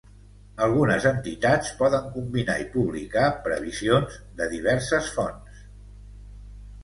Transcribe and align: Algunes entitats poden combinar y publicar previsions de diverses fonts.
Algunes 0.67 1.03
entitats 1.09 1.73
poden 1.81 2.07
combinar 2.15 2.55
y 2.63 2.65
publicar 2.77 3.27
previsions 3.49 4.15
de 4.39 4.47
diverses 4.55 5.11
fonts. 5.19 5.61